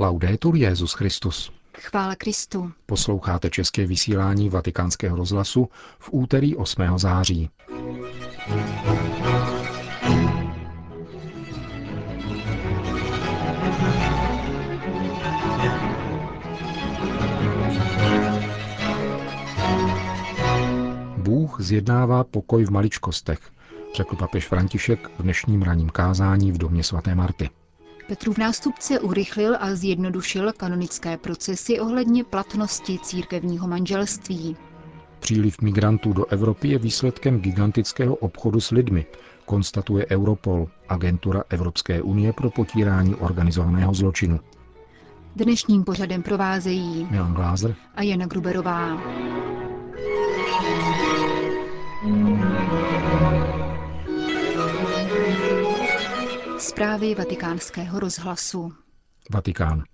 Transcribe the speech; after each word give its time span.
Laudetur 0.00 0.56
Jezus 0.56 0.92
Christus. 0.92 1.52
Chvála 1.78 2.14
Kristu. 2.14 2.72
Posloucháte 2.86 3.50
české 3.50 3.86
vysílání 3.86 4.48
Vatikánského 4.48 5.16
rozhlasu 5.16 5.68
v 5.98 6.08
úterý 6.12 6.56
8. 6.56 6.98
září. 6.98 7.50
Bůh 21.16 21.60
zjednává 21.60 22.24
pokoj 22.24 22.64
v 22.64 22.70
maličkostech, 22.70 23.38
řekl 23.96 24.16
papež 24.16 24.48
František 24.48 25.10
v 25.18 25.22
dnešním 25.22 25.62
ranním 25.62 25.90
kázání 25.90 26.52
v 26.52 26.58
domě 26.58 26.82
svaté 26.84 27.14
Marty. 27.14 27.50
Petrův 28.08 28.38
nástupce 28.38 29.00
urychlil 29.00 29.56
a 29.60 29.74
zjednodušil 29.74 30.52
kanonické 30.52 31.16
procesy 31.16 31.80
ohledně 31.80 32.24
platnosti 32.24 32.98
církevního 33.02 33.68
manželství. 33.68 34.56
Příliv 35.20 35.60
migrantů 35.62 36.12
do 36.12 36.26
Evropy 36.26 36.68
je 36.68 36.78
výsledkem 36.78 37.40
gigantického 37.40 38.14
obchodu 38.14 38.60
s 38.60 38.70
lidmi, 38.70 39.06
konstatuje 39.44 40.06
Europol, 40.10 40.68
agentura 40.88 41.42
Evropské 41.50 42.02
unie 42.02 42.32
pro 42.32 42.50
potírání 42.50 43.14
organizovaného 43.14 43.94
zločinu. 43.94 44.40
Dnešním 45.36 45.84
pořadem 45.84 46.22
provázejí 46.22 47.08
Milan 47.10 47.34
Glázer 47.34 47.74
a 47.94 48.02
Jana 48.02 48.26
Gruberová. 48.26 48.98
Zprávy 56.78 57.14
vatikánského 57.14 58.00
rozhlasu. 58.00 58.72
Vatikán. 59.30 59.84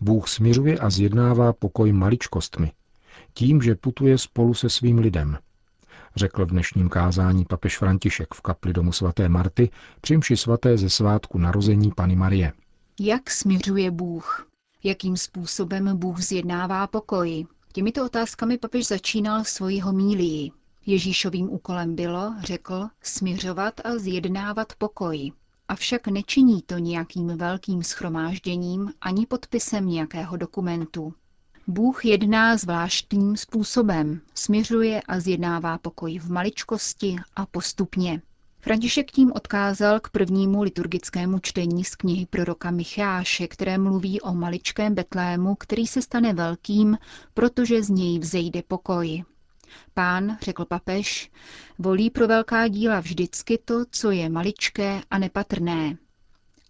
Bůh 0.00 0.28
směřuje 0.28 0.78
a 0.78 0.90
zjednává 0.90 1.52
pokoj 1.52 1.92
maličkostmi, 1.92 2.72
tím, 3.34 3.62
že 3.62 3.74
putuje 3.74 4.18
spolu 4.18 4.54
se 4.54 4.70
svým 4.70 4.98
lidem, 4.98 5.38
řekl 6.16 6.46
v 6.46 6.50
dnešním 6.50 6.88
kázání 6.88 7.44
papež 7.44 7.78
František 7.78 8.34
v 8.34 8.40
kapli 8.40 8.72
domu 8.72 8.92
svaté 8.92 9.28
Marty 9.28 9.70
při 10.00 10.36
svaté 10.36 10.78
ze 10.78 10.90
svátku 10.90 11.38
narození 11.38 11.92
Pany 11.92 12.16
Marie. 12.16 12.52
Jak 13.00 13.30
směřuje 13.30 13.90
Bůh? 13.90 14.48
Jakým 14.82 15.16
způsobem 15.16 15.96
Bůh 15.98 16.20
zjednává 16.20 16.86
pokoj? 16.86 17.46
Těmito 17.72 18.04
otázkami 18.04 18.58
papež 18.58 18.86
začínal 18.86 19.44
svoji 19.44 19.80
homílii. 19.80 20.50
Ježíšovým 20.86 21.52
úkolem 21.52 21.96
bylo, 21.96 22.34
řekl, 22.40 22.88
směřovat 23.02 23.80
a 23.84 23.98
zjednávat 23.98 24.72
pokoj. 24.78 25.32
Avšak 25.68 26.08
nečiní 26.08 26.62
to 26.62 26.78
nějakým 26.78 27.26
velkým 27.26 27.82
schromážděním 27.82 28.92
ani 29.00 29.26
podpisem 29.26 29.88
nějakého 29.88 30.36
dokumentu. 30.36 31.14
Bůh 31.66 32.04
jedná 32.04 32.56
zvláštním 32.56 33.36
způsobem, 33.36 34.20
směřuje 34.34 35.02
a 35.08 35.20
zjednává 35.20 35.78
pokoj 35.78 36.18
v 36.18 36.30
maličkosti 36.30 37.16
a 37.36 37.46
postupně. 37.46 38.22
František 38.60 39.10
tím 39.10 39.32
odkázal 39.32 40.00
k 40.00 40.10
prvnímu 40.10 40.62
liturgickému 40.62 41.38
čtení 41.38 41.84
z 41.84 41.94
knihy 41.94 42.26
proroka 42.26 42.70
Micháše, 42.70 43.48
které 43.48 43.78
mluví 43.78 44.20
o 44.20 44.34
maličkém 44.34 44.94
Betlému, 44.94 45.54
který 45.54 45.86
se 45.86 46.02
stane 46.02 46.32
velkým, 46.32 46.98
protože 47.34 47.82
z 47.82 47.88
něj 47.88 48.18
vzejde 48.18 48.62
pokoj. 48.62 49.24
Pán, 49.94 50.38
řekl 50.42 50.64
papež, 50.64 51.30
volí 51.78 52.10
pro 52.10 52.28
velká 52.28 52.68
díla 52.68 53.00
vždycky 53.00 53.58
to, 53.64 53.84
co 53.90 54.10
je 54.10 54.28
maličké 54.28 55.00
a 55.10 55.18
nepatrné. 55.18 55.96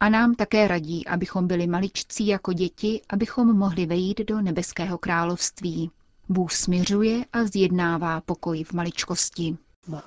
A 0.00 0.08
nám 0.08 0.34
také 0.34 0.68
radí, 0.68 1.06
abychom 1.06 1.46
byli 1.46 1.66
maličcí 1.66 2.26
jako 2.26 2.52
děti, 2.52 3.00
abychom 3.08 3.56
mohli 3.56 3.86
vejít 3.86 4.20
do 4.20 4.40
nebeského 4.40 4.98
království. 4.98 5.90
Bůh 6.28 6.52
směřuje 6.52 7.24
a 7.32 7.44
zjednává 7.44 8.20
pokoj 8.20 8.64
v 8.64 8.72
maličkosti. 8.72 9.56
No. 9.88 10.02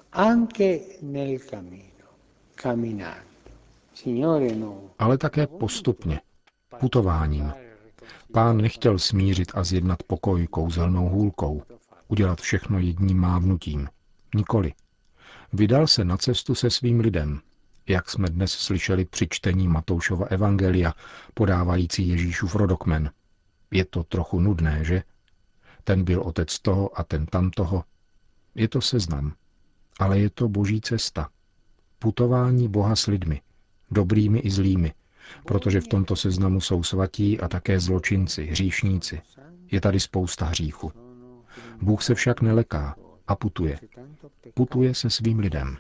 Ale 5.00 5.18
také 5.18 5.48
postupně, 5.48 6.22
putováním. 6.80 7.54
Pán 8.32 8.58
nechtěl 8.58 9.00
smířit 9.00 9.52
a 9.54 9.64
zjednat 9.64 10.04
pokoj 10.04 10.48
kouzelnou 10.48 11.10
hůlkou, 11.10 11.62
udělat 12.08 12.42
všechno 12.42 12.80
jedním 12.80 13.20
mávnutím. 13.20 13.90
Nikoli. 14.36 14.74
Vydal 15.54 15.88
se 15.88 16.06
na 16.06 16.18
cestu 16.18 16.56
se 16.56 16.70
svým 16.70 17.00
lidem, 17.00 17.42
jak 17.88 18.10
jsme 18.10 18.30
dnes 18.30 18.52
slyšeli 18.52 19.06
při 19.06 19.28
čtení 19.30 19.68
Matoušova 19.68 20.26
Evangelia, 20.26 20.94
podávající 21.34 22.08
Ježíšův 22.08 22.56
rodokmen. 22.56 23.12
Je 23.72 23.86
to 23.86 24.04
trochu 24.04 24.40
nudné, 24.40 24.84
že? 24.84 25.04
Ten 25.84 26.04
byl 26.04 26.22
otec 26.22 26.60
toho 26.60 27.00
a 27.00 27.04
ten 27.04 27.26
tamtoho. 27.26 27.84
Je 28.56 28.68
to 28.68 28.82
seznam. 28.82 29.34
Ale 30.00 30.20
je 30.20 30.30
to 30.30 30.48
boží 30.48 30.82
cesta. 30.82 31.30
Putování 32.00 32.68
Boha 32.68 32.96
s 32.96 33.08
lidmi, 33.08 33.42
dobrými 33.92 34.40
i 34.40 34.52
zlými, 34.52 34.94
protože 35.46 35.82
v 35.82 35.88
tomto 35.88 36.16
seznamu 36.16 36.62
jsou 36.62 36.84
svatí 36.84 37.40
a 37.40 37.48
také 37.48 37.80
zločinci, 37.80 38.46
hříšníci. 38.46 39.22
Je 39.72 39.82
tady 39.82 40.00
spousta 40.00 40.46
hříchu. 40.46 41.07
Bůh 41.82 42.04
se 42.04 42.16
však 42.16 42.42
neleká 42.42 42.96
a 43.28 43.36
putuje. 43.36 43.80
Putuje 44.54 44.96
se 44.96 45.10
svým 45.10 45.40
lidem. 45.40 45.78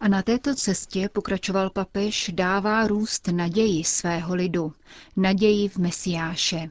A 0.00 0.08
na 0.08 0.22
této 0.22 0.54
cestě, 0.54 1.08
pokračoval 1.12 1.70
papež, 1.70 2.30
dává 2.34 2.86
růst 2.86 3.28
naději 3.28 3.84
svého 3.84 4.34
lidu, 4.34 4.72
naději 5.16 5.68
v 5.68 5.76
Mesiáše. 5.76 6.70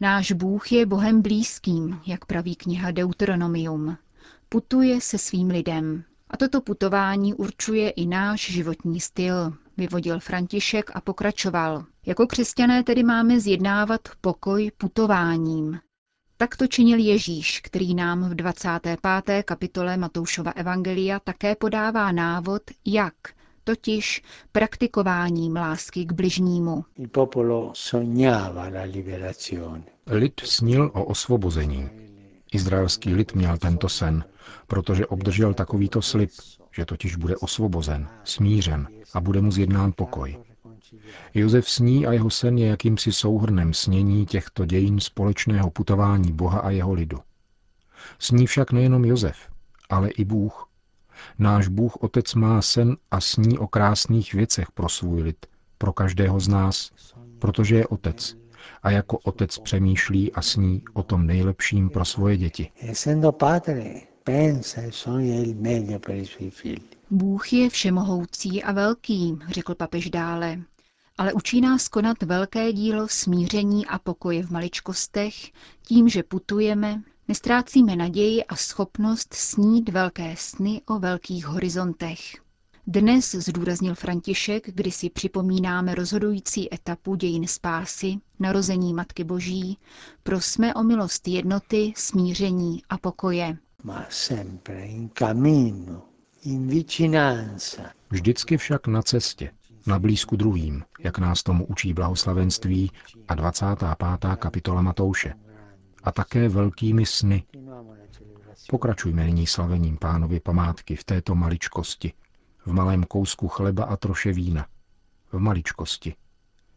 Náš 0.00 0.32
Bůh 0.32 0.72
je 0.72 0.86
Bohem 0.86 1.22
blízkým, 1.22 2.00
jak 2.06 2.24
praví 2.24 2.56
kniha 2.56 2.90
Deuteronomium. 2.90 3.96
Putuje 4.48 5.00
se 5.00 5.18
svým 5.18 5.48
lidem. 5.48 6.04
A 6.30 6.36
toto 6.36 6.60
putování 6.60 7.34
určuje 7.34 7.90
i 7.90 8.06
náš 8.06 8.50
životní 8.50 9.00
styl, 9.00 9.52
vyvodil 9.78 10.20
František 10.20 10.90
a 10.94 11.00
pokračoval. 11.00 11.84
Jako 12.06 12.26
křesťané 12.26 12.82
tedy 12.82 13.02
máme 13.02 13.40
zjednávat 13.40 14.00
pokoj 14.20 14.70
putováním. 14.78 15.78
Tak 16.36 16.56
to 16.56 16.66
činil 16.66 16.98
Ježíš, 16.98 17.60
který 17.60 17.94
nám 17.94 18.30
v 18.30 18.34
25. 18.34 18.98
kapitole 19.44 19.96
Matoušova 19.96 20.50
Evangelia 20.50 21.20
také 21.20 21.56
podává 21.56 22.12
návod, 22.12 22.62
jak, 22.84 23.14
totiž 23.64 24.22
praktikováním 24.52 25.56
lásky 25.56 26.04
k 26.04 26.12
bližnímu. 26.12 26.84
Lid 30.06 30.40
snil 30.44 30.90
o 30.94 31.04
osvobození. 31.04 31.90
Izraelský 32.52 33.14
lid 33.14 33.34
měl 33.34 33.58
tento 33.58 33.88
sen, 33.88 34.24
protože 34.66 35.06
obdržel 35.06 35.54
takovýto 35.54 36.02
slib, 36.02 36.30
že 36.78 36.84
totiž 36.84 37.16
bude 37.16 37.36
osvobozen, 37.36 38.08
smířen 38.24 38.88
a 39.14 39.20
bude 39.20 39.40
mu 39.40 39.50
zjednán 39.50 39.92
pokoj. 39.96 40.38
Josef 41.34 41.70
sní 41.70 42.06
a 42.06 42.12
jeho 42.12 42.30
sen 42.30 42.58
je 42.58 42.66
jakýmsi 42.66 43.12
souhrnem 43.12 43.74
snění 43.74 44.26
těchto 44.26 44.66
dějin 44.66 45.00
společného 45.00 45.70
putování 45.70 46.32
Boha 46.32 46.60
a 46.60 46.70
jeho 46.70 46.92
lidu. 46.92 47.18
Sní 48.18 48.46
však 48.46 48.72
nejenom 48.72 49.04
Josef, 49.04 49.36
ale 49.88 50.10
i 50.10 50.24
Bůh. 50.24 50.68
Náš 51.38 51.68
Bůh 51.68 51.96
Otec 51.96 52.34
má 52.34 52.62
sen 52.62 52.96
a 53.10 53.20
sní 53.20 53.58
o 53.58 53.66
krásných 53.66 54.34
věcech 54.34 54.70
pro 54.72 54.88
svůj 54.88 55.22
lid, 55.22 55.46
pro 55.78 55.92
každého 55.92 56.40
z 56.40 56.48
nás, 56.48 56.90
protože 57.38 57.76
je 57.76 57.86
Otec 57.86 58.36
a 58.82 58.90
jako 58.90 59.18
Otec 59.18 59.58
přemýšlí 59.58 60.32
a 60.32 60.42
sní 60.42 60.82
o 60.92 61.02
tom 61.02 61.26
nejlepším 61.26 61.90
pro 61.90 62.04
svoje 62.04 62.36
děti. 62.36 62.70
Bůh 67.10 67.52
je 67.52 67.70
všemohoucí 67.70 68.62
a 68.62 68.72
velký, 68.72 69.38
řekl 69.48 69.74
papež 69.74 70.10
dále, 70.10 70.62
ale 71.18 71.32
učí 71.32 71.60
nás 71.60 71.88
konat 71.88 72.22
velké 72.22 72.72
dílo 72.72 73.08
smíření 73.08 73.86
a 73.86 73.98
pokoje 73.98 74.42
v 74.42 74.50
maličkostech, 74.50 75.34
tím, 75.82 76.08
že 76.08 76.22
putujeme, 76.22 77.02
nestrácíme 77.28 77.96
naději 77.96 78.44
a 78.44 78.56
schopnost 78.56 79.34
snít 79.34 79.88
velké 79.88 80.34
sny 80.38 80.82
o 80.86 80.98
velkých 80.98 81.46
horizontech. 81.46 82.20
Dnes, 82.86 83.34
zdůraznil 83.34 83.94
František, 83.94 84.74
kdy 84.74 84.90
si 84.90 85.10
připomínáme 85.10 85.94
rozhodující 85.94 86.74
etapu 86.74 87.14
dějin 87.14 87.46
spásy, 87.46 88.16
narození 88.38 88.94
Matky 88.94 89.24
Boží, 89.24 89.78
prosme 90.22 90.74
o 90.74 90.82
milost 90.82 91.28
jednoty, 91.28 91.92
smíření 91.96 92.82
a 92.88 92.98
pokoje. 92.98 93.58
Vždycky 98.10 98.56
však 98.56 98.86
na 98.86 99.02
cestě, 99.02 99.52
na 99.86 99.98
blízku 99.98 100.36
druhým, 100.36 100.84
jak 101.00 101.18
nás 101.18 101.42
tomu 101.42 101.66
učí 101.66 101.94
blahoslavenství 101.94 102.90
a 103.28 103.34
25. 103.34 103.88
kapitola 104.36 104.82
Matouše. 104.82 105.34
A 106.02 106.12
také 106.12 106.48
velkými 106.48 107.06
sny. 107.06 107.42
Pokračujme 108.68 109.24
nyní 109.24 109.46
slavením 109.46 109.96
pánovi 109.96 110.40
památky 110.40 110.96
v 110.96 111.04
této 111.04 111.34
maličkosti, 111.34 112.12
v 112.66 112.72
malém 112.72 113.04
kousku 113.04 113.48
chleba 113.48 113.84
a 113.84 113.96
troše 113.96 114.32
vína. 114.32 114.66
V 115.32 115.38
maličkosti. 115.38 116.14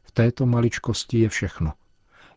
V 0.04 0.12
této 0.12 0.46
maličkosti 0.46 1.20
je 1.20 1.30
všechno. 1.30 1.74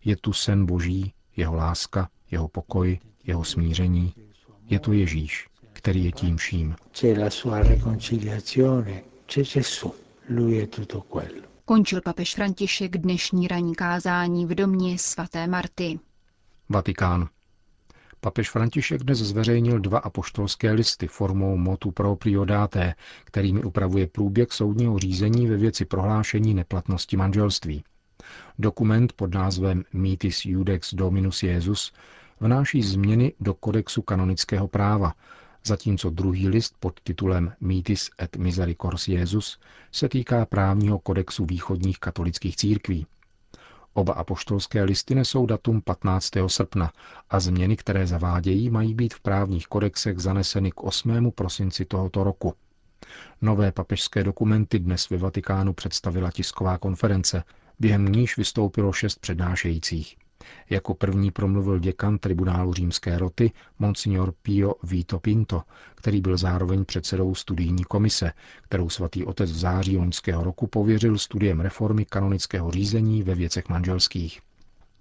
Je 0.05 0.17
tu 0.17 0.33
sen 0.33 0.67
Boží, 0.67 1.13
jeho 1.37 1.55
láska, 1.55 2.09
jeho 2.31 2.49
pokoj, 2.49 2.99
jeho 3.25 3.45
smíření. 3.45 4.15
Je 4.67 4.81
to 4.81 4.93
Ježíš, 4.93 5.49
který 5.73 6.05
je 6.05 6.13
tím 6.13 6.37
vším. 6.37 6.77
Končil 11.65 12.01
papež 12.01 12.35
František 12.35 12.99
dnešní 12.99 13.49
ranní 13.49 13.75
kázání 13.75 14.47
v 14.47 14.55
domě 14.55 14.99
svaté 14.99 15.47
Marty. 15.47 15.99
Vatikán. 16.69 17.29
Papež 18.21 18.51
František 18.51 19.03
dnes 19.03 19.19
zveřejnil 19.19 19.79
dva 19.81 19.99
apoštolské 19.99 20.73
listy 20.73 21.07
formou 21.07 21.57
motu 21.57 21.91
proprio 21.91 22.45
date, 22.45 22.95
kterými 23.25 23.63
upravuje 23.63 24.07
průběh 24.07 24.53
soudního 24.53 24.99
řízení 24.99 25.47
ve 25.47 25.57
věci 25.57 25.85
prohlášení 25.85 26.55
neplatnosti 26.55 27.17
manželství. 27.17 27.85
Dokument 28.59 29.13
pod 29.13 29.35
názvem 29.35 29.85
Mitis 29.93 30.45
Judex 30.45 30.95
Dominus 30.95 31.43
Jesus 31.43 31.93
vnáší 32.41 32.83
změny 32.83 33.33
do 33.41 33.55
kodexu 33.55 34.03
kanonického 34.03 34.69
práva, 34.69 35.15
zatímco 35.67 36.11
druhý 36.11 36.49
list 36.49 36.75
pod 36.81 37.01
titulem 37.01 37.53
Mitis 37.61 38.11
et 38.23 38.37
Misericors 38.37 39.09
Jesus 39.09 39.59
se 39.93 40.09
týká 40.09 40.47
právního 40.47 40.99
kodexu 40.99 41.45
východních 41.47 41.99
katolických 41.99 42.57
církví. 42.57 43.07
Oba 43.95 44.13
apoštolské 44.13 44.85
listy 44.85 45.15
nesou 45.15 45.47
datum 45.47 45.83
15. 45.83 46.31
srpna 46.47 46.93
a 47.31 47.41
změny, 47.41 47.77
které 47.77 48.07
zavádějí, 48.07 48.71
mají 48.71 48.95
být 48.95 49.15
v 49.15 49.21
právních 49.21 49.67
kodexech 49.67 50.19
zaneseny 50.19 50.71
k 50.71 50.83
8. 50.83 51.31
prosinci 51.31 51.85
tohoto 51.85 52.25
roku. 52.25 52.55
Nové 53.43 53.73
papežské 53.73 54.25
dokumenty 54.25 54.79
dnes 54.79 55.11
ve 55.11 55.17
Vatikánu 55.17 55.73
představila 55.73 56.31
tisková 56.31 56.79
konference, 56.79 57.45
během 57.79 58.05
níž 58.07 58.37
vystoupilo 58.37 58.93
šest 58.93 59.19
přednášejících. 59.19 60.17
Jako 60.71 60.95
první 60.95 61.31
promluvil 61.31 61.79
děkan 61.79 62.19
tribunálu 62.19 62.75
římské 62.75 63.19
roty 63.19 63.53
Monsignor 63.79 64.35
Pio 64.43 64.75
Vito 64.83 65.19
Pinto, 65.19 65.63
který 65.95 66.21
byl 66.21 66.37
zároveň 66.37 66.85
předsedou 66.85 67.35
studijní 67.35 67.85
komise, 67.85 68.33
kterou 68.63 68.89
svatý 68.89 69.25
otec 69.25 69.51
v 69.53 69.57
září 69.57 69.97
loňského 69.97 70.45
roku 70.45 70.67
pověřil 70.67 71.19
studiem 71.19 71.61
reformy 71.61 72.05
kanonického 72.05 72.71
řízení 72.71 73.23
ve 73.23 73.35
věcech 73.35 73.69
manželských. 73.69 74.41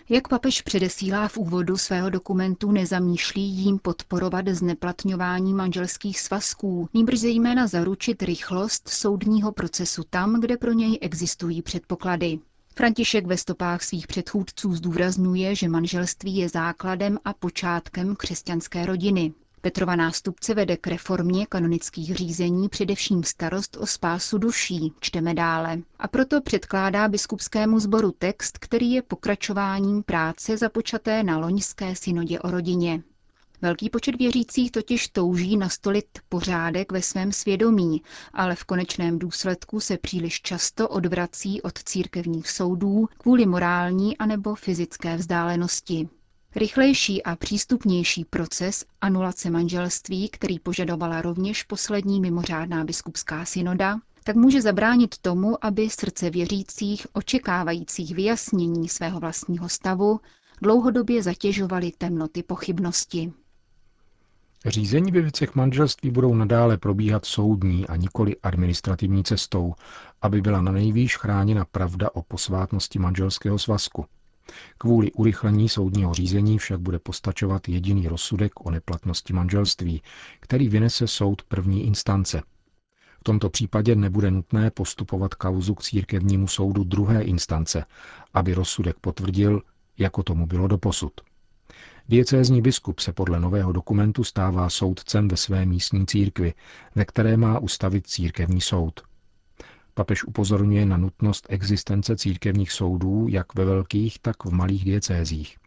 Jak 0.09 0.27
papež 0.27 0.61
předesílá 0.61 1.27
v 1.27 1.37
úvodu 1.37 1.77
svého 1.77 2.09
dokumentu, 2.09 2.71
nezamýšlí 2.71 3.41
jím 3.41 3.79
podporovat 3.79 4.47
zneplatňování 4.47 5.53
manželských 5.53 6.19
svazků, 6.19 6.89
níbrž 6.93 7.19
zejména 7.19 7.67
zaručit 7.67 8.23
rychlost 8.23 8.89
soudního 8.89 9.51
procesu 9.51 10.03
tam, 10.09 10.41
kde 10.41 10.57
pro 10.57 10.71
něj 10.71 10.99
existují 11.01 11.61
předpoklady. 11.61 12.39
František 12.75 13.25
ve 13.25 13.37
stopách 13.37 13.83
svých 13.83 14.07
předchůdců 14.07 14.75
zdůrazňuje, 14.75 15.55
že 15.55 15.69
manželství 15.69 16.37
je 16.37 16.49
základem 16.49 17.17
a 17.25 17.33
počátkem 17.33 18.15
křesťanské 18.15 18.85
rodiny. 18.85 19.33
Petrova 19.61 19.95
nástupce 19.95 20.53
vede 20.53 20.77
k 20.77 20.87
reformě 20.87 21.45
kanonických 21.45 22.15
řízení 22.15 22.69
především 22.69 23.23
starost 23.23 23.77
o 23.77 23.85
spásu 23.87 24.37
duší, 24.37 24.93
čteme 24.99 25.33
dále. 25.33 25.77
A 25.99 26.07
proto 26.07 26.41
předkládá 26.41 27.07
biskupskému 27.07 27.79
sboru 27.79 28.11
text, 28.11 28.57
který 28.57 28.91
je 28.91 29.01
pokračováním 29.01 30.03
práce 30.03 30.57
započaté 30.57 31.23
na 31.23 31.37
loňské 31.37 31.95
synodě 31.95 32.39
o 32.39 32.51
rodině. 32.51 33.03
Velký 33.63 33.89
počet 33.89 34.15
věřících 34.15 34.71
totiž 34.71 35.07
touží 35.07 35.57
nastolit 35.57 36.05
pořádek 36.29 36.91
ve 36.91 37.01
svém 37.01 37.31
svědomí, 37.31 38.01
ale 38.33 38.55
v 38.55 38.63
konečném 38.63 39.19
důsledku 39.19 39.79
se 39.79 39.97
příliš 39.97 40.41
často 40.41 40.89
odvrací 40.89 41.61
od 41.61 41.83
církevních 41.83 42.49
soudů 42.49 43.07
kvůli 43.17 43.45
morální 43.45 44.17
anebo 44.17 44.55
fyzické 44.55 45.17
vzdálenosti. 45.17 46.09
Rychlejší 46.55 47.23
a 47.23 47.35
přístupnější 47.35 48.25
proces 48.25 48.85
anulace 49.01 49.49
manželství, 49.49 50.29
který 50.29 50.59
požadovala 50.59 51.21
rovněž 51.21 51.63
poslední 51.63 52.19
mimořádná 52.21 52.83
biskupská 52.83 53.45
synoda, 53.45 53.99
tak 54.23 54.35
může 54.35 54.61
zabránit 54.61 55.17
tomu, 55.17 55.65
aby 55.65 55.89
srdce 55.89 56.29
věřících, 56.29 57.07
očekávajících 57.13 58.15
vyjasnění 58.15 58.89
svého 58.89 59.19
vlastního 59.19 59.69
stavu, 59.69 60.19
dlouhodobě 60.61 61.23
zatěžovaly 61.23 61.91
temnoty 61.97 62.43
pochybnosti. 62.43 63.33
Řízení 64.65 65.11
ve 65.11 65.21
věcech 65.21 65.55
manželství 65.55 66.11
budou 66.11 66.35
nadále 66.35 66.77
probíhat 66.77 67.25
soudní 67.25 67.87
a 67.87 67.95
nikoli 67.95 68.35
administrativní 68.43 69.23
cestou, 69.23 69.73
aby 70.21 70.41
byla 70.41 70.61
na 70.61 70.71
nejvýš 70.71 71.17
chráněna 71.17 71.65
pravda 71.65 72.09
o 72.13 72.21
posvátnosti 72.21 72.99
manželského 72.99 73.59
svazku. 73.59 74.05
Kvůli 74.77 75.11
urychlení 75.11 75.69
soudního 75.69 76.13
řízení 76.13 76.57
však 76.57 76.79
bude 76.79 76.99
postačovat 76.99 77.69
jediný 77.69 78.07
rozsudek 78.07 78.65
o 78.65 78.71
neplatnosti 78.71 79.33
manželství, 79.33 80.01
který 80.39 80.69
vynese 80.69 81.07
soud 81.07 81.43
první 81.43 81.85
instance. 81.85 82.41
V 83.19 83.23
tomto 83.23 83.49
případě 83.49 83.95
nebude 83.95 84.31
nutné 84.31 84.71
postupovat 84.71 85.33
kauzu 85.33 85.75
k 85.75 85.83
církevnímu 85.83 86.47
soudu 86.47 86.83
druhé 86.83 87.21
instance, 87.21 87.85
aby 88.33 88.53
rozsudek 88.53 88.99
potvrdil, 89.01 89.61
jako 89.97 90.23
tomu 90.23 90.45
bylo 90.45 90.67
doposud. 90.67 91.11
Diecézní 92.09 92.61
biskup 92.61 92.99
se 92.99 93.13
podle 93.13 93.39
nového 93.39 93.71
dokumentu 93.71 94.23
stává 94.23 94.69
soudcem 94.69 95.27
ve 95.27 95.37
své 95.37 95.65
místní 95.65 96.05
církvi, 96.05 96.53
ve 96.95 97.05
které 97.05 97.37
má 97.37 97.59
ustavit 97.59 98.07
církevní 98.07 98.61
soud. 98.61 99.01
Papež 99.93 100.23
upozorňuje 100.23 100.85
na 100.85 100.97
nutnost 100.97 101.47
existence 101.49 102.15
církevních 102.15 102.71
soudů 102.71 103.27
jak 103.29 103.55
ve 103.55 103.65
velkých, 103.65 104.19
tak 104.19 104.45
v 104.45 104.49
malých 104.51 104.85
diecézích. 104.85 105.57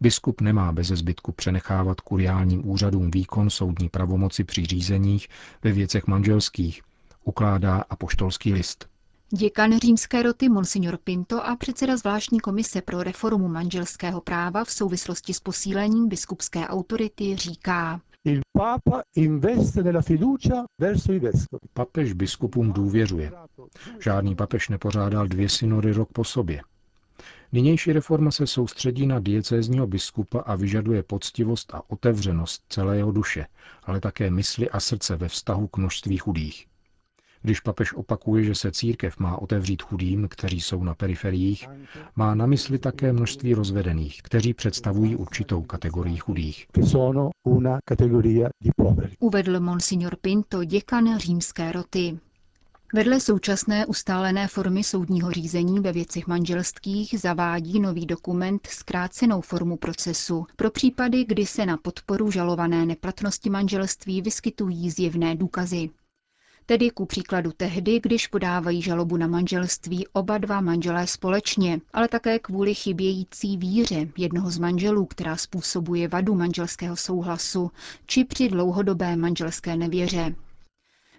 Biskup 0.00 0.40
nemá 0.40 0.72
bez 0.72 0.86
zbytku 0.86 1.32
přenechávat 1.32 2.00
kuriálním 2.00 2.68
úřadům 2.70 3.10
výkon 3.10 3.50
soudní 3.50 3.88
pravomoci 3.88 4.44
při 4.44 4.66
řízeních 4.66 5.28
ve 5.62 5.72
věcech 5.72 6.06
manželských, 6.06 6.82
ukládá 7.24 7.84
apoštolský 7.90 8.52
list. 8.52 8.91
Děkan 9.34 9.78
římské 9.78 10.22
roty 10.22 10.48
Monsignor 10.48 10.96
Pinto 11.04 11.46
a 11.46 11.56
předseda 11.56 11.96
zvláštní 11.96 12.40
komise 12.40 12.82
pro 12.82 13.02
reformu 13.02 13.48
manželského 13.48 14.20
práva 14.20 14.64
v 14.64 14.70
souvislosti 14.70 15.34
s 15.34 15.40
posílením 15.40 16.08
biskupské 16.08 16.68
autority 16.68 17.36
říká. 17.36 18.00
Papež 21.74 22.12
biskupům 22.12 22.72
důvěřuje. 22.72 23.32
Žádný 24.00 24.34
papež 24.34 24.68
nepořádal 24.68 25.26
dvě 25.28 25.48
synody 25.48 25.92
rok 25.92 26.08
po 26.12 26.24
sobě. 26.24 26.62
Nynější 27.52 27.92
reforma 27.92 28.30
se 28.30 28.46
soustředí 28.46 29.06
na 29.06 29.20
diecézního 29.20 29.86
biskupa 29.86 30.40
a 30.40 30.56
vyžaduje 30.56 31.02
poctivost 31.02 31.74
a 31.74 31.90
otevřenost 31.90 32.62
celé 32.68 32.96
jeho 32.96 33.12
duše, 33.12 33.46
ale 33.82 34.00
také 34.00 34.30
mysli 34.30 34.70
a 34.70 34.80
srdce 34.80 35.16
ve 35.16 35.28
vztahu 35.28 35.66
k 35.68 35.76
množství 35.76 36.16
chudých. 36.18 36.71
Když 37.42 37.60
papež 37.60 37.92
opakuje, 37.94 38.44
že 38.44 38.54
se 38.54 38.72
církev 38.72 39.18
má 39.18 39.38
otevřít 39.38 39.82
chudým, 39.82 40.28
kteří 40.28 40.60
jsou 40.60 40.84
na 40.84 40.94
periferiích, 40.94 41.68
má 42.16 42.34
na 42.34 42.46
mysli 42.46 42.78
také 42.78 43.12
množství 43.12 43.54
rozvedených, 43.54 44.22
kteří 44.22 44.54
představují 44.54 45.16
určitou 45.16 45.62
kategorii 45.62 46.16
chudých. 46.16 46.66
Uvedl 49.20 49.60
monsignor 49.60 50.16
Pinto, 50.16 50.64
děkan 50.64 51.18
římské 51.18 51.72
roty. 51.72 52.18
Vedle 52.94 53.20
současné 53.20 53.86
ustálené 53.86 54.48
formy 54.48 54.84
soudního 54.84 55.30
řízení 55.30 55.80
ve 55.80 55.92
věcech 55.92 56.26
manželských 56.26 57.20
zavádí 57.20 57.80
nový 57.80 58.06
dokument 58.06 58.66
zkrácenou 58.66 59.40
formu 59.40 59.76
procesu 59.76 60.46
pro 60.56 60.70
případy, 60.70 61.24
kdy 61.24 61.46
se 61.46 61.66
na 61.66 61.76
podporu 61.76 62.30
žalované 62.30 62.86
neplatnosti 62.86 63.50
manželství 63.50 64.22
vyskytují 64.22 64.90
zjevné 64.90 65.36
důkazy. 65.36 65.90
Tedy 66.66 66.90
ku 66.90 67.06
příkladu 67.06 67.52
tehdy, 67.56 68.00
když 68.00 68.26
podávají 68.26 68.82
žalobu 68.82 69.16
na 69.16 69.26
manželství 69.26 70.06
oba 70.12 70.38
dva 70.38 70.60
manželé 70.60 71.06
společně, 71.06 71.80
ale 71.92 72.08
také 72.08 72.38
kvůli 72.38 72.74
chybějící 72.74 73.56
víře 73.56 74.08
jednoho 74.18 74.50
z 74.50 74.58
manželů, 74.58 75.06
která 75.06 75.36
způsobuje 75.36 76.08
vadu 76.08 76.34
manželského 76.34 76.96
souhlasu, 76.96 77.70
či 78.06 78.24
při 78.24 78.48
dlouhodobé 78.48 79.16
manželské 79.16 79.76
nevěře. 79.76 80.34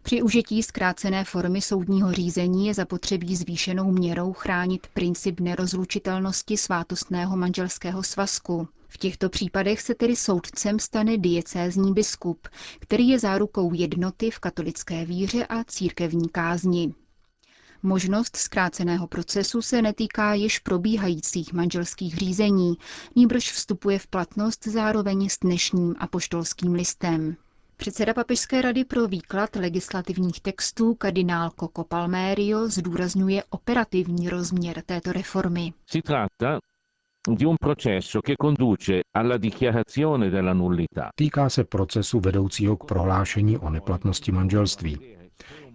Při 0.03 0.22
užití 0.22 0.63
zkrácené 0.63 1.24
formy 1.25 1.62
soudního 1.62 2.12
řízení 2.13 2.67
je 2.67 2.74
zapotřebí 2.74 3.36
zvýšenou 3.36 3.91
měrou 3.91 4.33
chránit 4.33 4.88
princip 4.93 5.39
nerozlučitelnosti 5.39 6.57
svátostného 6.57 7.38
manželského 7.38 8.03
svazku, 8.03 8.67
v 8.88 8.98
těchto 8.98 9.29
případech 9.29 9.81
se 9.81 9.95
tedy 9.95 10.15
soudcem 10.15 10.79
stane 10.79 11.17
diecézní 11.17 11.93
biskup, 11.93 12.48
který 12.79 13.07
je 13.10 13.19
zárukou 13.19 13.74
jednoty 13.74 14.31
v 14.31 14.39
katolické 14.39 15.05
víře 15.05 15.45
a 15.45 15.63
církevní 15.63 16.29
kázni. 16.29 16.93
Možnost 17.83 18.36
zkráceného 18.36 19.07
procesu 19.07 19.62
se 19.62 19.81
netýká 19.81 20.33
již 20.33 20.60
probíhajících 20.60 21.53
manželských 21.53 22.15
řízení, 22.17 22.74
níbrž 23.15 23.51
vstupuje 23.51 24.00
v 24.00 24.07
platnost 24.07 24.67
zároveň 24.67 25.29
s 25.29 25.39
dnešním 25.41 25.95
apoštolským 26.00 26.74
listem. 26.74 27.36
Předseda 27.84 28.13
Papežské 28.13 28.62
rady 28.62 28.86
pro 28.86 29.08
výklad 29.08 29.56
legislativních 29.56 30.42
textů 30.42 30.96
kardinál 30.96 31.50
Coco 31.60 31.84
Palmerio 31.84 32.68
zdůrazňuje 32.68 33.44
operativní 33.50 34.30
rozměr 34.30 34.82
této 34.86 35.12
reformy. 35.12 35.74
Si 35.90 36.02
tratta 36.02 36.60
di 37.38 37.46
un 37.46 37.56
processo 37.62 38.22
che 38.22 38.34
conduce 38.42 38.94
alla 39.13 39.38
dichiarazione 39.38 40.30
della 40.30 40.54
nullità. 40.54 41.10
Týká 41.16 41.50
se 41.50 41.63
procesu 41.63 42.20
vedoucího 42.20 42.78
k 42.78 42.86
prohlášení 42.86 43.58
o 43.58 43.70
neplatnosti 43.70 44.32
manželství. 44.32 44.98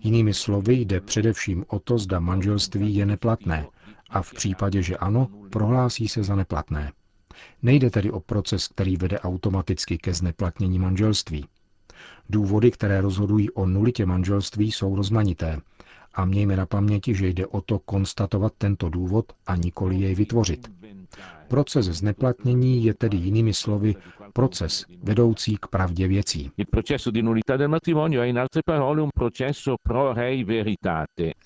Jinými 0.05 0.35
slovy 0.35 0.75
jde 0.75 1.01
především 1.01 1.65
o 1.69 1.79
to, 1.79 1.99
zda 1.99 2.21
manželství 2.21 2.95
je 2.95 3.07
neplatné 3.07 3.67
a 4.11 4.23
v 4.23 4.33
případě, 4.33 4.83
že 4.83 4.97
ano, 4.97 5.29
prohlásí 5.51 6.09
se 6.09 6.23
za 6.23 6.37
neplatné. 6.37 6.93
Nejde 7.63 7.91
tedy 7.91 8.11
o 8.11 8.21
proces, 8.21 8.69
který 8.69 8.97
vede 8.97 9.19
automaticky 9.21 9.99
ke 9.99 10.15
zneplatnění 10.15 10.79
manželství. 10.79 11.45
Důvody, 12.31 12.71
které 12.71 13.01
rozhodují 13.01 13.51
o 13.51 13.67
nulitě 13.67 14.07
manželství, 14.07 14.73
jsou 14.73 14.97
rozmanité. 14.97 15.61
A 16.15 16.25
mějme 16.25 16.57
na 16.57 16.67
paměti, 16.67 17.15
že 17.15 17.29
jde 17.29 17.47
o 17.47 17.61
to 17.61 17.79
konstatovat 17.79 18.53
tento 18.59 18.89
důvod 18.89 19.33
a 19.47 19.57
nikoli 19.57 19.97
jej 19.97 20.15
vytvořit. 20.15 20.71
Proces 21.49 21.87
zneplatnění 21.87 22.85
je 22.85 22.95
tedy 22.95 23.17
jinými 23.17 23.55
slovy 23.55 23.95
proces 24.33 24.85
vedoucí 25.03 25.57
k 25.61 25.67
pravdě 25.67 26.09
věcí. 26.09 26.51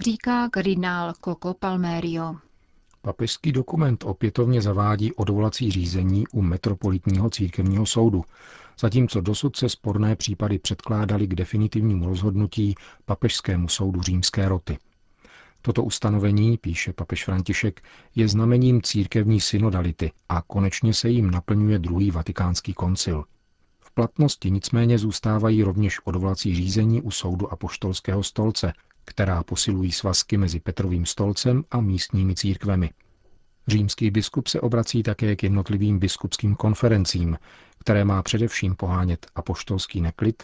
Říká 0.00 0.48
kardinál 0.48 1.12
Coco 1.24 1.54
Palmerio. 1.58 2.36
Papežský 3.02 3.52
dokument 3.52 4.04
opětovně 4.04 4.62
zavádí 4.62 5.12
odvolací 5.12 5.70
řízení 5.70 6.24
u 6.32 6.42
Metropolitního 6.42 7.30
církevního 7.30 7.86
soudu, 7.86 8.24
zatímco 8.80 9.20
dosud 9.20 9.56
se 9.56 9.68
sporné 9.68 10.16
případy 10.16 10.58
předkládaly 10.58 11.26
k 11.26 11.34
definitivnímu 11.34 12.06
rozhodnutí 12.06 12.74
Papežskému 13.04 13.68
soudu 13.68 14.02
římské 14.02 14.48
roty. 14.48 14.78
Toto 15.62 15.84
ustanovení, 15.84 16.58
píše 16.58 16.92
papež 16.92 17.24
František, 17.24 17.82
je 18.14 18.28
znamením 18.28 18.82
církevní 18.82 19.40
synodality 19.40 20.12
a 20.28 20.42
konečně 20.42 20.94
se 20.94 21.08
jim 21.08 21.30
naplňuje 21.30 21.78
druhý 21.78 22.10
vatikánský 22.10 22.74
koncil. 22.74 23.24
V 23.80 23.94
platnosti 23.94 24.50
nicméně 24.50 24.98
zůstávají 24.98 25.62
rovněž 25.62 25.98
odvolací 26.04 26.54
řízení 26.54 27.02
u 27.02 27.10
soudu 27.10 27.52
apoštolského 27.52 28.22
stolce, 28.22 28.72
která 29.04 29.42
posilují 29.42 29.92
svazky 29.92 30.36
mezi 30.36 30.60
Petrovým 30.60 31.06
stolcem 31.06 31.64
a 31.70 31.80
místními 31.80 32.34
církvemi. 32.34 32.90
Římský 33.68 34.10
biskup 34.10 34.46
se 34.48 34.60
obrací 34.60 35.02
také 35.02 35.36
k 35.36 35.42
jednotlivým 35.42 35.98
biskupským 35.98 36.54
konferencím, 36.54 37.38
které 37.82 38.04
má 38.04 38.22
především 38.22 38.74
pohánět 38.76 39.26
apoštolský 39.34 40.00
neklid 40.00 40.42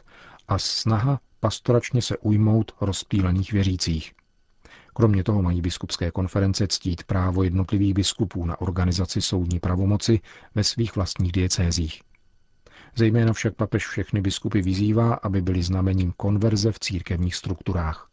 a 0.49 0.59
snaha 0.59 1.21
pastoračně 1.41 2.03
se 2.03 2.17
ujmout 2.19 2.73
rozptýlených 2.81 3.53
věřících. 3.53 4.13
Kromě 4.95 5.25
toho 5.25 5.43
mají 5.43 5.61
biskupské 5.63 6.11
konference 6.11 6.67
ctít 6.69 7.03
právo 7.05 7.43
jednotlivých 7.43 7.95
biskupů 7.95 8.47
na 8.47 8.61
organizaci 8.61 9.21
soudní 9.23 9.61
pravomoci 9.61 10.21
ve 10.55 10.65
svých 10.65 10.97
vlastních 10.97 11.33
diecézích. 11.33 12.03
Zejména 12.97 13.33
však 13.33 13.55
papež 13.55 13.87
všechny 13.87 14.21
biskupy 14.21 14.63
vyzývá, 14.63 15.15
aby 15.15 15.43
byly 15.43 15.63
znamením 15.63 16.13
konverze 16.17 16.73
v 16.73 16.79
církevních 16.79 17.35
strukturách. 17.35 18.09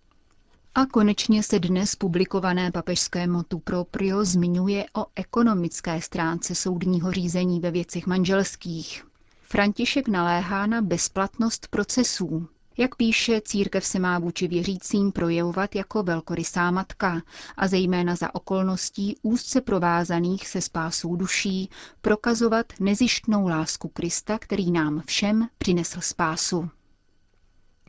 A 0.75 0.85
konečně 0.85 1.43
se 1.43 1.59
dnes 1.59 1.95
publikované 1.95 2.71
papežské 2.71 3.27
motu 3.27 3.59
proprio 3.59 4.25
zmiňuje 4.25 4.85
o 4.97 5.05
ekonomické 5.15 6.01
stránce 6.01 6.55
soudního 6.55 7.11
řízení 7.11 7.59
ve 7.59 7.71
věcech 7.71 8.07
manželských. 8.07 9.03
František 9.47 10.07
naléhá 10.07 10.65
na 10.65 10.81
bezplatnost 10.81 11.67
procesů. 11.67 12.47
Jak 12.77 12.95
píše, 12.95 13.41
církev 13.41 13.85
se 13.85 13.99
má 13.99 14.19
vůči 14.19 14.47
věřícím 14.47 15.11
projevovat 15.11 15.75
jako 15.75 16.03
velkorysá 16.03 16.71
matka 16.71 17.21
a 17.57 17.67
zejména 17.67 18.15
za 18.15 18.35
okolností 18.35 19.15
úzce 19.21 19.61
provázaných 19.61 20.47
se 20.47 20.61
spásou 20.61 21.15
duší 21.15 21.69
prokazovat 22.01 22.65
nezištnou 22.79 23.47
lásku 23.47 23.87
Krista, 23.87 24.39
který 24.39 24.71
nám 24.71 25.03
všem 25.05 25.47
přinesl 25.57 26.01
spásu. 26.01 26.69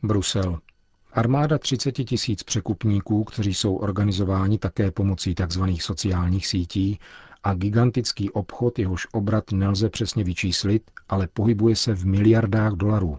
Brusel. 0.03 0.59
Armáda 1.13 1.57
30 1.57 1.91
tisíc 1.91 2.43
překupníků, 2.43 3.23
kteří 3.23 3.53
jsou 3.53 3.75
organizováni 3.75 4.57
také 4.57 4.91
pomocí 4.91 5.35
tzv. 5.35 5.63
sociálních 5.79 6.47
sítí, 6.47 6.99
a 7.47 7.53
gigantický 7.53 8.29
obchod, 8.31 8.79
jehož 8.79 9.07
obrat 9.11 9.51
nelze 9.51 9.89
přesně 9.89 10.23
vyčíslit, 10.23 10.91
ale 11.09 11.27
pohybuje 11.33 11.75
se 11.75 11.93
v 11.95 12.05
miliardách 12.05 12.73
dolarů. 12.73 13.17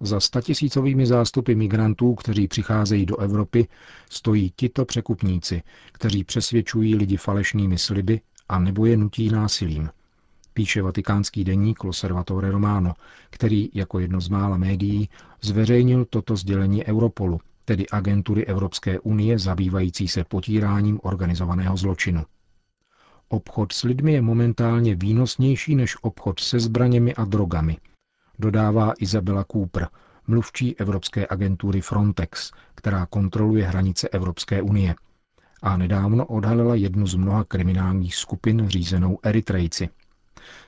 Za 0.00 0.20
statisícovými 0.20 1.06
zástupy 1.06 1.54
migrantů, 1.54 2.14
kteří 2.14 2.48
přicházejí 2.48 3.06
do 3.06 3.16
Evropy, 3.16 3.68
stojí 4.10 4.52
tito 4.56 4.84
překupníci, 4.84 5.62
kteří 5.92 6.24
přesvědčují 6.24 6.94
lidi 6.94 7.16
falešnými 7.16 7.78
sliby 7.78 8.20
a 8.48 8.58
nebo 8.58 8.86
je 8.86 8.96
nutí 8.96 9.28
násilím. 9.30 9.88
Píše 10.54 10.82
vatikánský 10.82 11.44
deník 11.44 11.84
Loservatore 11.84 12.50
Romano, 12.50 12.94
který 13.30 13.68
jako 13.74 13.98
jedno 13.98 14.20
z 14.20 14.28
mála 14.28 14.56
médií 14.56 15.08
zveřejnil 15.42 16.04
toto 16.04 16.36
sdělení 16.36 16.84
Europolu, 16.84 17.40
tedy 17.64 17.86
agentury 17.88 18.46
Evropské 18.46 19.00
unie 19.00 19.38
zabývající 19.38 20.08
se 20.08 20.24
potíráním 20.24 21.00
organizovaného 21.02 21.76
zločinu. 21.76 22.24
Obchod 23.28 23.72
s 23.72 23.82
lidmi 23.82 24.12
je 24.12 24.22
momentálně 24.22 24.94
výnosnější 24.94 25.74
než 25.74 25.96
obchod 26.02 26.40
se 26.40 26.60
zbraněmi 26.60 27.14
a 27.14 27.24
drogami, 27.24 27.76
dodává 28.38 28.92
Izabela 28.98 29.44
Cooper, 29.52 29.88
mluvčí 30.26 30.78
Evropské 30.78 31.26
agentury 31.30 31.80
Frontex, 31.80 32.52
která 32.74 33.06
kontroluje 33.06 33.66
hranice 33.66 34.08
Evropské 34.08 34.62
unie. 34.62 34.94
A 35.62 35.76
nedávno 35.76 36.26
odhalila 36.26 36.74
jednu 36.74 37.06
z 37.06 37.14
mnoha 37.14 37.44
kriminálních 37.44 38.14
skupin 38.14 38.68
řízenou 38.68 39.18
Eritrejci. 39.22 39.88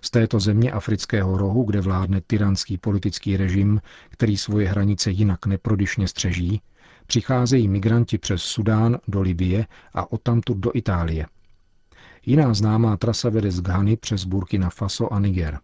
Z 0.01 0.11
této 0.11 0.41
země 0.41 0.73
afrického 0.73 1.39
rohu, 1.39 1.65
kde 1.65 1.81
vládne 1.81 2.21
tyranský 2.27 2.79
politický 2.79 3.37
režim, 3.37 3.81
který 4.09 4.37
svoje 4.37 4.69
hranice 4.69 5.11
jinak 5.11 5.47
neprodyšně 5.47 6.09
střeží, 6.09 6.61
přicházejí 7.07 7.69
migranti 7.69 8.19
přes 8.19 8.43
Sudán 8.43 8.99
do 9.09 9.21
Libie 9.21 9.67
a 9.95 10.13
odtamtud 10.13 10.57
do 10.57 10.71
Itálie. 10.75 11.27
Jiná 12.27 12.55
známá 12.55 12.97
trasa 12.97 13.31
vede 13.31 13.51
z 13.51 13.61
Ghany 13.61 13.97
přes 13.97 14.25
Burkina 14.25 14.71
Faso 14.71 15.13
a 15.13 15.21
Niger. 15.21 15.59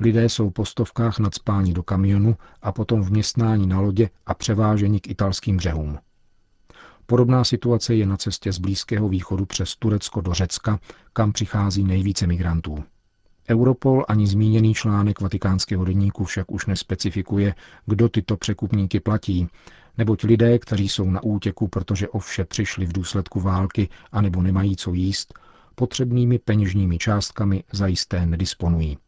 Lidé 0.00 0.28
jsou 0.28 0.50
po 0.50 0.64
stovkách 0.64 1.18
nadspáni 1.18 1.72
do 1.72 1.82
kamionu 1.82 2.36
a 2.62 2.72
potom 2.72 3.02
vměstnání 3.02 3.66
na 3.66 3.80
lodě 3.80 4.10
a 4.26 4.34
převáženi 4.34 5.00
k 5.00 5.08
italským 5.08 5.56
břehům. 5.56 5.98
Podobná 7.06 7.44
situace 7.44 7.94
je 7.94 8.06
na 8.06 8.16
cestě 8.16 8.52
z 8.52 8.58
Blízkého 8.58 9.08
východu 9.08 9.46
přes 9.46 9.76
Turecko 9.76 10.20
do 10.20 10.34
Řecka, 10.34 10.78
kam 11.12 11.32
přichází 11.32 11.84
nejvíce 11.84 12.26
migrantů. 12.26 12.84
Europol 13.50 14.04
ani 14.08 14.26
zmíněný 14.26 14.74
článek 14.74 15.20
vatikánského 15.20 15.84
denníku 15.84 16.24
však 16.24 16.50
už 16.50 16.66
nespecifikuje, 16.66 17.54
kdo 17.86 18.08
tyto 18.08 18.36
překupníky 18.36 19.00
platí, 19.00 19.48
neboť 19.98 20.24
lidé, 20.24 20.58
kteří 20.58 20.88
jsou 20.88 21.10
na 21.10 21.22
útěku, 21.22 21.68
protože 21.68 22.08
o 22.08 22.18
vše 22.18 22.44
přišli 22.44 22.86
v 22.86 22.92
důsledku 22.92 23.40
války 23.40 23.88
anebo 24.12 24.42
nemají 24.42 24.76
co 24.76 24.92
jíst, 24.92 25.34
potřebnými 25.78 26.38
peněžními 26.38 26.98
částkami 26.98 27.64
zajisté 27.72 28.26
nedisponují. 28.26 28.98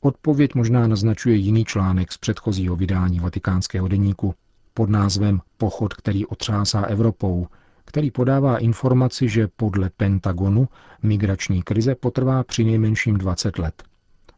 Odpověď 0.00 0.54
možná 0.54 0.86
naznačuje 0.86 1.36
jiný 1.36 1.64
článek 1.64 2.12
z 2.12 2.18
předchozího 2.18 2.76
vydání 2.76 3.20
vatikánského 3.20 3.88
deníku 3.88 4.34
pod 4.74 4.90
názvem 4.90 5.40
Pochod, 5.56 5.94
který 5.94 6.26
otřásá 6.26 6.80
Evropou, 6.80 7.46
který 7.84 8.10
podává 8.10 8.58
informaci, 8.58 9.28
že 9.28 9.48
podle 9.56 9.90
Pentagonu 9.96 10.68
migrační 11.02 11.62
krize 11.62 11.94
potrvá 11.94 12.44
při 12.44 12.64
nejmenším 12.64 13.18
20 13.18 13.58
let. 13.58 13.82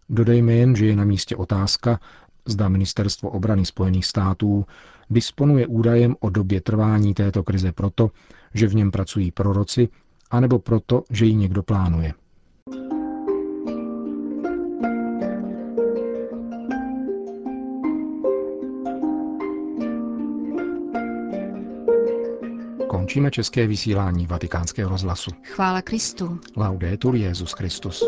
Dodejme 0.09 0.53
jen, 0.53 0.76
že 0.76 0.87
je 0.87 0.97
na 0.97 1.05
místě 1.05 1.37
otázka, 1.37 2.00
zda 2.47 2.69
Ministerstvo 2.69 3.31
obrany 3.31 3.67
Spojených 3.67 4.07
států 4.07 4.67
disponuje 5.11 5.67
údajem 5.67 6.17
o 6.21 6.31
době 6.31 6.61
trvání 6.61 7.14
této 7.14 7.43
krize 7.43 7.73
proto, 7.73 8.11
že 8.55 8.67
v 8.67 8.75
něm 8.75 8.91
pracují 8.91 9.31
proroci, 9.31 9.88
anebo 10.35 10.59
proto, 10.59 11.03
že 11.11 11.25
ji 11.25 11.35
někdo 11.35 11.62
plánuje. 11.62 12.12
Končíme 22.88 23.31
české 23.31 23.67
vysílání 23.67 24.26
vatikánského 24.26 24.91
rozhlasu. 24.91 25.31
Chvála 25.43 25.83
Kristu. 25.83 26.41
Laudetur 26.57 27.17
Jezus 27.17 27.53
Christus. 27.53 28.05